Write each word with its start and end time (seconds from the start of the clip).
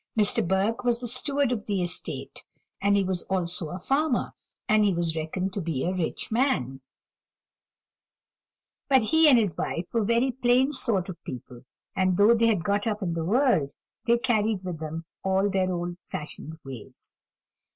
Mr. 0.17 0.47
Burke 0.47 0.83
was 0.83 0.99
the 0.99 1.07
steward 1.07 1.51
of 1.51 1.67
the 1.67 1.83
estate, 1.83 2.43
and 2.81 2.97
he 2.97 3.03
was 3.03 3.21
also 3.29 3.69
a 3.69 3.77
farmer, 3.77 4.33
and 4.67 4.83
he 4.83 4.91
was 4.95 5.15
reckoned 5.15 5.53
to 5.53 5.61
be 5.61 5.83
a 5.85 5.93
rich 5.93 6.31
man; 6.31 6.81
but 8.89 9.03
he 9.03 9.29
and 9.29 9.37
his 9.37 9.55
wife 9.55 9.87
were 9.93 10.03
very 10.03 10.31
plain 10.31 10.73
sort 10.73 11.07
of 11.07 11.23
people, 11.23 11.65
and 11.95 12.17
though 12.17 12.33
they 12.33 12.47
had 12.47 12.63
got 12.63 12.87
up 12.87 13.03
in 13.03 13.13
the 13.13 13.23
world, 13.23 13.75
they 14.07 14.17
carried 14.17 14.63
with 14.63 14.79
them 14.79 15.05
all 15.23 15.51
their 15.51 15.71
old 15.71 15.99
fashioned 16.11 16.57
ways. 16.65 17.13